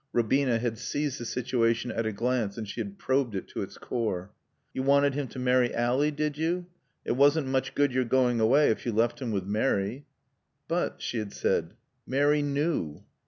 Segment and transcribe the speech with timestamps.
[0.13, 3.77] (Robina had seized the situation at a glance and she had probed it to its
[3.77, 4.31] core.)
[4.73, 6.65] "You wanted him to marry Ally, did you?
[7.05, 10.07] It wasn't much good you're going away if you left him with Mary."
[10.67, 11.75] "But," she had said,
[12.07, 13.03] "Mary knew."